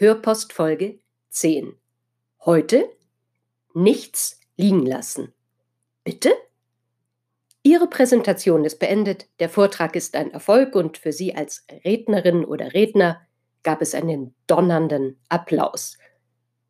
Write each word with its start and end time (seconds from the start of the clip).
Hörpostfolge 0.00 0.98
10. 1.28 1.76
Heute 2.46 2.88
nichts 3.74 4.40
liegen 4.56 4.86
lassen. 4.86 5.34
Bitte? 6.04 6.32
Ihre 7.62 7.86
Präsentation 7.86 8.64
ist 8.64 8.78
beendet, 8.78 9.28
der 9.40 9.50
Vortrag 9.50 9.94
ist 9.96 10.16
ein 10.16 10.30
Erfolg 10.30 10.74
und 10.74 10.96
für 10.96 11.12
Sie 11.12 11.34
als 11.34 11.66
Rednerin 11.84 12.46
oder 12.46 12.72
Redner 12.72 13.20
gab 13.62 13.82
es 13.82 13.94
einen 13.94 14.34
donnernden 14.46 15.20
Applaus. 15.28 15.98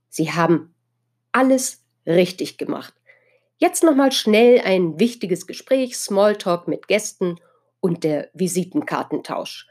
Sie 0.08 0.32
haben 0.32 0.74
alles 1.30 1.84
richtig 2.06 2.58
gemacht. 2.58 2.94
Jetzt 3.58 3.84
nochmal 3.84 4.10
schnell 4.10 4.60
ein 4.62 4.98
wichtiges 4.98 5.46
Gespräch, 5.46 5.96
Smalltalk 5.96 6.66
mit 6.66 6.88
Gästen 6.88 7.36
und 7.78 8.02
der 8.02 8.28
Visitenkartentausch 8.34 9.69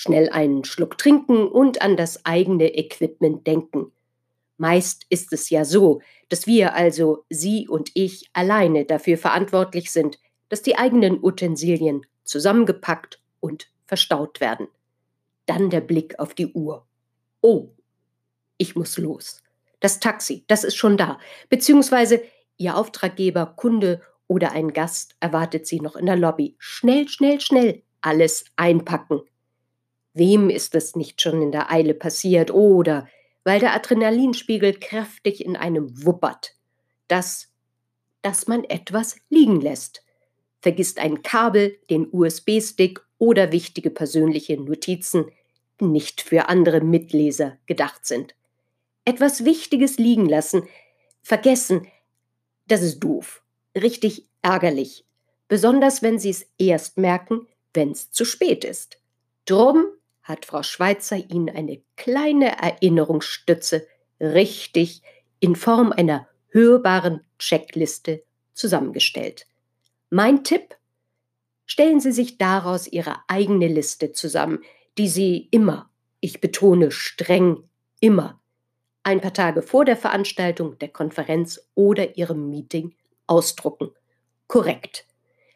schnell 0.00 0.30
einen 0.30 0.64
Schluck 0.64 0.96
trinken 0.96 1.46
und 1.46 1.82
an 1.82 1.94
das 1.94 2.24
eigene 2.24 2.74
Equipment 2.74 3.46
denken. 3.46 3.92
Meist 4.56 5.04
ist 5.10 5.30
es 5.34 5.50
ja 5.50 5.66
so, 5.66 6.00
dass 6.30 6.46
wir, 6.46 6.74
also 6.74 7.26
Sie 7.28 7.68
und 7.68 7.90
ich, 7.92 8.30
alleine 8.32 8.86
dafür 8.86 9.18
verantwortlich 9.18 9.92
sind, 9.92 10.18
dass 10.48 10.62
die 10.62 10.78
eigenen 10.78 11.22
Utensilien 11.22 12.06
zusammengepackt 12.24 13.20
und 13.40 13.68
verstaut 13.84 14.40
werden. 14.40 14.68
Dann 15.44 15.68
der 15.68 15.82
Blick 15.82 16.18
auf 16.18 16.32
die 16.32 16.50
Uhr. 16.50 16.86
Oh, 17.42 17.68
ich 18.56 18.76
muss 18.76 18.96
los. 18.96 19.42
Das 19.80 20.00
Taxi, 20.00 20.44
das 20.46 20.64
ist 20.64 20.76
schon 20.76 20.96
da. 20.96 21.18
Beziehungsweise 21.50 22.22
Ihr 22.56 22.74
Auftraggeber, 22.78 23.52
Kunde 23.54 24.00
oder 24.28 24.52
ein 24.52 24.72
Gast 24.72 25.14
erwartet 25.20 25.66
Sie 25.66 25.80
noch 25.80 25.94
in 25.94 26.06
der 26.06 26.16
Lobby. 26.16 26.56
Schnell, 26.58 27.06
schnell, 27.06 27.38
schnell 27.42 27.82
alles 28.00 28.46
einpacken. 28.56 29.20
Wem 30.12 30.50
ist 30.50 30.74
es 30.74 30.96
nicht 30.96 31.20
schon 31.20 31.40
in 31.40 31.52
der 31.52 31.70
Eile 31.70 31.94
passiert 31.94 32.50
oder 32.50 33.08
weil 33.44 33.60
der 33.60 33.74
Adrenalinspiegel 33.74 34.74
kräftig 34.74 35.44
in 35.44 35.56
einem 35.56 36.04
wuppert, 36.04 36.56
dass, 37.08 37.48
dass 38.22 38.46
man 38.46 38.64
etwas 38.64 39.16
liegen 39.28 39.60
lässt, 39.60 40.04
vergisst 40.60 40.98
ein 40.98 41.22
Kabel, 41.22 41.78
den 41.88 42.08
USB-Stick 42.10 43.00
oder 43.18 43.52
wichtige 43.52 43.90
persönliche 43.90 44.60
Notizen, 44.60 45.30
die 45.80 45.86
nicht 45.86 46.20
für 46.20 46.48
andere 46.48 46.80
Mitleser 46.80 47.58
gedacht 47.66 48.06
sind. 48.06 48.34
Etwas 49.04 49.44
Wichtiges 49.44 49.98
liegen 49.98 50.28
lassen, 50.28 50.68
vergessen, 51.22 51.86
das 52.66 52.82
ist 52.82 53.00
doof, 53.00 53.42
richtig 53.74 54.28
ärgerlich, 54.42 55.04
besonders 55.48 56.02
wenn 56.02 56.18
Sie 56.18 56.30
es 56.30 56.46
erst 56.58 56.98
merken, 56.98 57.46
wenn 57.72 57.92
es 57.92 58.10
zu 58.10 58.24
spät 58.24 58.64
ist. 58.64 58.98
Drum 59.46 59.86
hat 60.30 60.46
Frau 60.46 60.62
Schweizer 60.62 61.16
Ihnen 61.16 61.50
eine 61.50 61.82
kleine 61.96 62.60
Erinnerungsstütze 62.60 63.86
richtig 64.20 65.02
in 65.40 65.56
Form 65.56 65.92
einer 65.92 66.28
hörbaren 66.48 67.20
Checkliste 67.38 68.22
zusammengestellt. 68.54 69.46
Mein 70.10 70.44
Tipp? 70.44 70.76
Stellen 71.66 72.00
Sie 72.00 72.12
sich 72.12 72.38
daraus 72.38 72.88
Ihre 72.88 73.16
eigene 73.28 73.68
Liste 73.68 74.12
zusammen, 74.12 74.60
die 74.98 75.08
Sie 75.08 75.48
immer, 75.50 75.90
ich 76.20 76.40
betone 76.40 76.90
streng 76.90 77.68
immer, 78.00 78.40
ein 79.02 79.20
paar 79.20 79.32
Tage 79.32 79.62
vor 79.62 79.84
der 79.84 79.96
Veranstaltung, 79.96 80.78
der 80.78 80.88
Konferenz 80.88 81.60
oder 81.74 82.16
Ihrem 82.16 82.50
Meeting 82.50 82.94
ausdrucken. 83.26 83.90
Korrekt. 84.46 85.06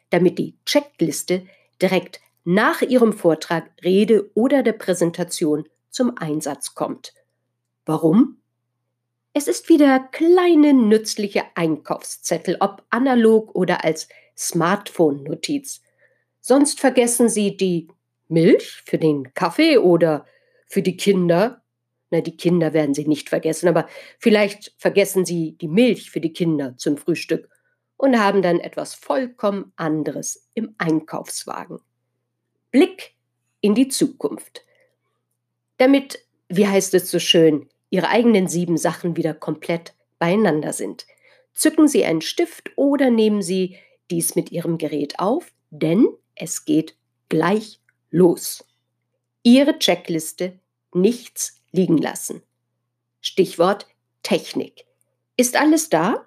Damit 0.09 0.39
die 0.39 0.57
Checkliste 0.65 1.45
direkt 1.81 2.21
nach 2.45 2.81
ihrem 2.81 3.11
Vortrag, 3.11 3.71
Rede 3.83 4.31
oder 4.35 4.63
der 4.63 4.73
Präsentation 4.73 5.67
zum 5.89 6.17
Einsatz 6.17 6.75
kommt. 6.75 7.13
Warum? 7.85 8.37
Es 9.33 9.47
ist 9.47 9.67
wie 9.67 9.77
der 9.77 9.99
kleine 9.99 10.73
nützliche 10.73 11.43
Einkaufszettel, 11.55 12.57
ob 12.61 12.83
analog 12.89 13.53
oder 13.53 13.83
als 13.83 14.07
Smartphone-Notiz. 14.37 15.81
Sonst 16.39 16.79
vergessen 16.79 17.27
Sie 17.27 17.57
die 17.57 17.89
Milch 18.27 18.83
für 18.85 18.97
den 18.97 19.33
Kaffee 19.33 19.77
oder 19.77 20.25
für 20.67 20.81
die 20.81 20.97
Kinder. 20.97 21.63
Na, 22.11 22.21
die 22.21 22.37
Kinder 22.37 22.73
werden 22.73 22.93
Sie 22.93 23.07
nicht 23.07 23.29
vergessen, 23.29 23.67
aber 23.67 23.87
vielleicht 24.19 24.73
vergessen 24.77 25.25
Sie 25.25 25.57
die 25.59 25.67
Milch 25.67 26.11
für 26.11 26.21
die 26.21 26.33
Kinder 26.33 26.77
zum 26.77 26.97
Frühstück 26.97 27.49
und 27.97 28.19
haben 28.19 28.41
dann 28.41 28.59
etwas 28.59 28.93
vollkommen 28.93 29.73
anderes 29.75 30.47
im 30.53 30.75
Einkaufswagen. 30.77 31.79
Blick 32.75 33.13
in 33.61 33.73
die 33.73 33.87
Zukunft. 33.87 34.65
Damit, 35.77 36.19
wie 36.49 36.67
heißt 36.67 36.93
es 36.95 37.09
so 37.09 37.19
schön, 37.19 37.69
Ihre 37.89 38.09
eigenen 38.09 38.49
sieben 38.49 38.75
Sachen 38.75 39.15
wieder 39.15 39.33
komplett 39.33 39.93
beieinander 40.19 40.73
sind. 40.73 41.05
Zücken 41.53 41.87
Sie 41.87 42.03
einen 42.03 42.19
Stift 42.19 42.71
oder 42.75 43.11
nehmen 43.11 43.41
Sie 43.41 43.77
dies 44.11 44.35
mit 44.35 44.51
Ihrem 44.51 44.77
Gerät 44.77 45.19
auf, 45.19 45.53
denn 45.69 46.05
es 46.35 46.65
geht 46.65 46.97
gleich 47.29 47.79
los. 48.11 48.65
Ihre 49.41 49.79
Checkliste 49.79 50.59
nichts 50.93 51.61
liegen 51.71 51.97
lassen. 51.97 52.43
Stichwort 53.21 53.87
Technik. 54.21 54.83
Ist 55.37 55.55
alles 55.55 55.87
da? 55.87 56.25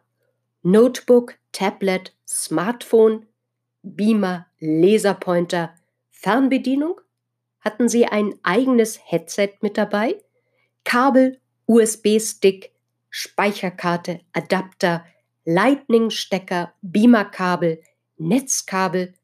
Notebook, 0.62 1.34
Tablet, 1.52 2.16
Smartphone, 2.26 3.26
Beamer, 3.82 4.46
Laserpointer, 4.60 5.74
Fernbedienung? 6.20 7.00
Hatten 7.60 7.88
Sie 7.88 8.06
ein 8.06 8.34
eigenes 8.42 8.98
Headset 9.04 9.52
mit 9.60 9.78
dabei? 9.78 10.16
Kabel, 10.82 11.40
USB-Stick, 11.66 12.72
Speicherkarte, 13.08 14.20
Adapter, 14.32 15.04
Lightning-Stecker, 15.44 16.74
Beamer-Kabel, 16.82 17.80
Netzkabel. 18.16 19.14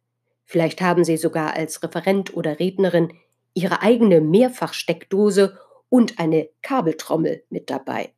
Vielleicht 0.44 0.80
haben 0.82 1.02
Sie 1.02 1.16
sogar 1.16 1.54
als 1.54 1.82
Referent 1.82 2.32
oder 2.32 2.60
Rednerin 2.60 3.12
Ihre 3.54 3.82
eigene 3.82 4.20
Mehrfachsteckdose 4.20 5.58
und 5.88 6.20
eine 6.20 6.48
Kabeltrommel 6.62 7.42
mit 7.50 7.70
dabei. 7.70 8.12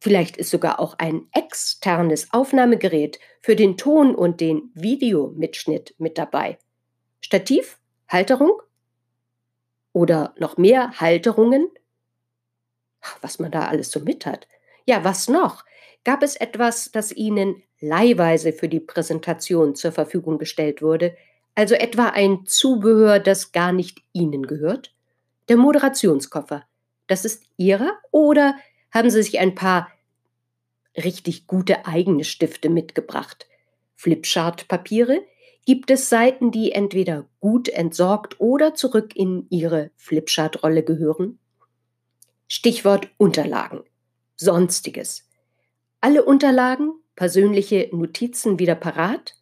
Vielleicht 0.00 0.36
ist 0.36 0.50
sogar 0.50 0.78
auch 0.78 1.00
ein 1.00 1.26
externes 1.32 2.32
Aufnahmegerät 2.32 3.18
für 3.40 3.56
den 3.56 3.76
Ton- 3.76 4.14
und 4.14 4.40
den 4.40 4.70
Videomitschnitt 4.74 5.96
mit 5.98 6.16
dabei. 6.16 6.58
Stativ, 7.24 7.78
Halterung 8.06 8.60
oder 9.94 10.34
noch 10.38 10.58
mehr 10.58 11.00
Halterungen. 11.00 11.70
Was 13.22 13.38
man 13.38 13.50
da 13.50 13.66
alles 13.68 13.90
so 13.90 14.00
mit 14.00 14.26
hat. 14.26 14.46
Ja, 14.84 15.04
was 15.04 15.26
noch? 15.26 15.64
Gab 16.04 16.22
es 16.22 16.36
etwas, 16.36 16.92
das 16.92 17.12
Ihnen 17.12 17.62
leihweise 17.80 18.52
für 18.52 18.68
die 18.68 18.78
Präsentation 18.78 19.74
zur 19.74 19.90
Verfügung 19.90 20.36
gestellt 20.36 20.82
wurde, 20.82 21.16
also 21.54 21.74
etwa 21.74 22.08
ein 22.10 22.44
Zubehör, 22.44 23.20
das 23.20 23.52
gar 23.52 23.72
nicht 23.72 24.02
Ihnen 24.12 24.46
gehört? 24.46 24.94
Der 25.48 25.56
Moderationskoffer, 25.56 26.66
das 27.06 27.24
ist 27.24 27.44
Ihrer 27.56 27.92
oder 28.10 28.54
haben 28.90 29.08
Sie 29.08 29.22
sich 29.22 29.38
ein 29.38 29.54
paar 29.54 29.90
richtig 30.94 31.46
gute 31.46 31.86
eigene 31.86 32.24
Stifte 32.24 32.68
mitgebracht? 32.68 33.48
Flipchart-Papiere, 33.94 35.22
gibt 35.64 35.90
es 35.90 36.08
Seiten, 36.08 36.50
die 36.50 36.72
entweder 36.72 37.26
gut 37.40 37.68
entsorgt 37.68 38.40
oder 38.40 38.74
zurück 38.74 39.16
in 39.16 39.46
ihre 39.50 39.90
Flipchart-Rolle 39.96 40.82
gehören? 40.82 41.38
Stichwort 42.46 43.08
Unterlagen. 43.16 43.82
Sonstiges. 44.36 45.28
Alle 46.00 46.24
Unterlagen, 46.24 46.92
persönliche 47.16 47.88
Notizen 47.92 48.58
wieder 48.58 48.74
parat? 48.74 49.34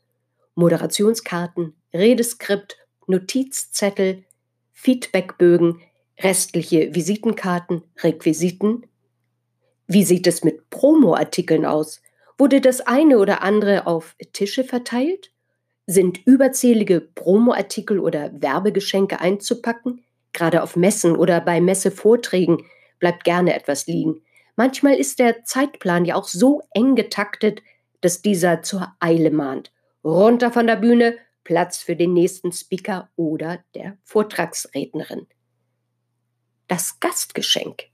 Moderationskarten, 0.55 1.75
Redeskript, 1.93 2.77
Notizzettel, 3.07 4.25
Feedbackbögen, 4.73 5.81
restliche 6.21 6.95
Visitenkarten, 6.95 7.83
Requisiten? 8.03 8.87
Wie 9.87 10.05
sieht 10.05 10.27
es 10.27 10.45
mit 10.45 10.71
Promo-Artikeln 10.71 11.65
aus? 11.65 12.01
Wurde 12.39 12.61
das 12.61 12.81
eine 12.81 13.19
oder 13.19 13.43
andere 13.43 13.87
auf 13.87 14.15
Tische 14.33 14.65
verteilt? 14.65 15.32
Sind 15.87 16.27
überzählige 16.27 17.01
Promoartikel 17.01 17.99
oder 17.99 18.31
Werbegeschenke 18.41 19.21
einzupacken, 19.21 20.05
gerade 20.33 20.63
auf 20.63 20.77
Messen 20.77 21.17
oder 21.17 21.41
bei 21.41 21.61
Messevorträgen, 21.61 22.63
bleibt 22.99 23.25
gerne 23.25 23.55
etwas 23.55 23.87
liegen. 23.87 24.23
Manchmal 24.57 24.95
ist 24.95 25.19
der 25.19 25.45
Zeitplan 25.45 26.05
ja 26.05 26.15
auch 26.15 26.29
so 26.29 26.63
eng 26.73 26.95
getaktet, 26.95 27.63
dass 28.01 28.23
dieser 28.23 28.63
zur 28.63 28.95
Eile 29.01 29.31
mahnt. 29.31 29.73
Runter 30.05 30.51
von 30.53 30.67
der 30.67 30.77
Bühne, 30.77 31.17
Platz 31.45 31.79
für 31.79 31.97
den 31.97 32.13
nächsten 32.13 32.53
Speaker 32.53 33.11
oder 33.17 33.65
der 33.75 33.97
Vortragsrednerin. 34.05 35.27
Das 36.69 37.01
Gastgeschenk. 37.01 37.85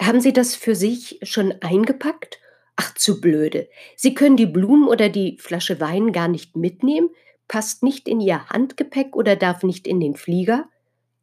Haben 0.00 0.20
Sie 0.20 0.32
das 0.32 0.54
für 0.54 0.74
sich 0.74 1.18
schon 1.22 1.54
eingepackt? 1.60 2.40
Ach, 2.80 2.94
zu 2.94 3.20
blöde. 3.20 3.68
Sie 3.96 4.14
können 4.14 4.36
die 4.36 4.46
Blumen 4.46 4.86
oder 4.86 5.08
die 5.08 5.36
Flasche 5.40 5.80
Wein 5.80 6.12
gar 6.12 6.28
nicht 6.28 6.56
mitnehmen, 6.56 7.10
passt 7.48 7.82
nicht 7.82 8.06
in 8.06 8.20
Ihr 8.20 8.48
Handgepäck 8.50 9.16
oder 9.16 9.34
darf 9.34 9.64
nicht 9.64 9.88
in 9.88 9.98
den 9.98 10.14
Flieger? 10.14 10.68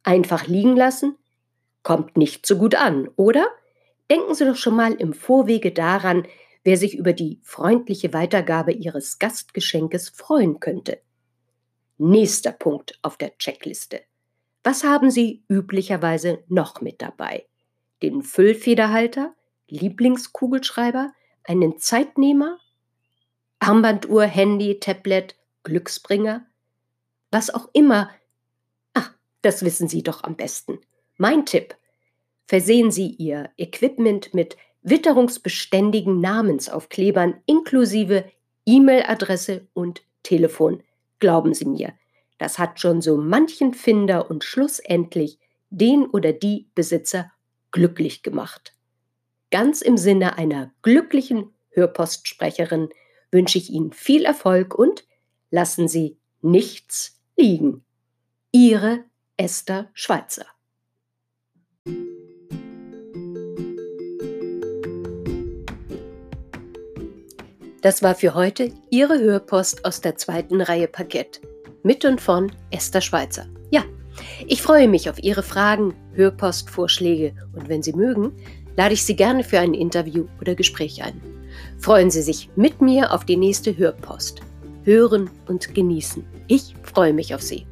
Einfach 0.02 0.46
liegen 0.46 0.76
lassen? 0.76 1.16
Kommt 1.82 2.18
nicht 2.18 2.44
so 2.44 2.58
gut 2.58 2.74
an, 2.74 3.08
oder? 3.16 3.48
Denken 4.10 4.34
Sie 4.34 4.44
doch 4.44 4.56
schon 4.56 4.76
mal 4.76 4.92
im 4.92 5.14
Vorwege 5.14 5.72
daran, 5.72 6.28
wer 6.62 6.76
sich 6.76 6.94
über 6.94 7.14
die 7.14 7.40
freundliche 7.42 8.12
Weitergabe 8.12 8.72
Ihres 8.72 9.18
Gastgeschenkes 9.18 10.10
freuen 10.10 10.60
könnte. 10.60 11.00
Nächster 11.96 12.52
Punkt 12.52 12.98
auf 13.00 13.16
der 13.16 13.38
Checkliste. 13.38 14.02
Was 14.62 14.84
haben 14.84 15.10
Sie 15.10 15.42
üblicherweise 15.48 16.44
noch 16.48 16.82
mit 16.82 17.00
dabei? 17.00 17.46
Den 18.02 18.20
Füllfederhalter, 18.20 19.34
Lieblingskugelschreiber, 19.68 21.12
einen 21.48 21.78
Zeitnehmer, 21.78 22.58
Armbanduhr, 23.58 24.24
Handy, 24.24 24.78
Tablet, 24.80 25.34
Glücksbringer, 25.62 26.46
was 27.30 27.50
auch 27.50 27.68
immer. 27.72 28.10
Ach, 28.94 29.12
das 29.42 29.64
wissen 29.64 29.88
Sie 29.88 30.02
doch 30.02 30.22
am 30.24 30.36
besten. 30.36 30.78
Mein 31.16 31.46
Tipp. 31.46 31.76
Versehen 32.46 32.90
Sie 32.90 33.08
Ihr 33.08 33.50
Equipment 33.56 34.32
mit 34.32 34.56
witterungsbeständigen 34.82 36.20
Namensaufklebern 36.20 37.42
inklusive 37.46 38.30
E-Mail-Adresse 38.66 39.66
und 39.74 40.02
Telefon. 40.22 40.82
Glauben 41.18 41.54
Sie 41.54 41.64
mir, 41.64 41.92
das 42.38 42.58
hat 42.58 42.78
schon 42.78 43.00
so 43.00 43.16
manchen 43.16 43.74
Finder 43.74 44.30
und 44.30 44.44
schlussendlich 44.44 45.38
den 45.70 46.06
oder 46.06 46.32
die 46.32 46.68
Besitzer 46.74 47.32
glücklich 47.72 48.22
gemacht. 48.22 48.75
Ganz 49.58 49.80
im 49.80 49.96
Sinne 49.96 50.36
einer 50.36 50.70
glücklichen 50.82 51.50
Hörpostsprecherin 51.70 52.90
wünsche 53.32 53.56
ich 53.56 53.70
Ihnen 53.70 53.90
viel 53.90 54.26
Erfolg 54.26 54.74
und 54.74 55.06
lassen 55.50 55.88
Sie 55.88 56.18
nichts 56.42 57.22
liegen. 57.36 57.82
Ihre 58.52 59.04
Esther 59.38 59.88
Schweizer. 59.94 60.44
Das 67.80 68.02
war 68.02 68.14
für 68.14 68.34
heute 68.34 68.74
Ihre 68.90 69.18
Hörpost 69.18 69.86
aus 69.86 70.02
der 70.02 70.16
zweiten 70.16 70.60
Reihe 70.60 70.86
Parkett. 70.86 71.40
Mit 71.82 72.04
und 72.04 72.20
von 72.20 72.52
Esther 72.70 73.00
Schweizer. 73.00 73.46
Ja, 73.70 73.84
ich 74.46 74.60
freue 74.60 74.86
mich 74.86 75.08
auf 75.08 75.18
Ihre 75.22 75.42
Fragen, 75.42 75.94
Hörpostvorschläge 76.12 77.34
und 77.54 77.70
wenn 77.70 77.82
Sie 77.82 77.94
mögen, 77.94 78.36
lade 78.76 78.94
ich 78.94 79.04
Sie 79.04 79.16
gerne 79.16 79.44
für 79.44 79.58
ein 79.58 79.74
Interview 79.74 80.26
oder 80.40 80.54
Gespräch 80.54 81.02
ein. 81.02 81.20
Freuen 81.78 82.10
Sie 82.10 82.22
sich 82.22 82.48
mit 82.56 82.80
mir 82.80 83.12
auf 83.12 83.24
die 83.24 83.36
nächste 83.36 83.76
Hörpost. 83.76 84.40
Hören 84.84 85.30
und 85.48 85.74
genießen. 85.74 86.24
Ich 86.46 86.74
freue 86.82 87.12
mich 87.12 87.34
auf 87.34 87.42
Sie. 87.42 87.66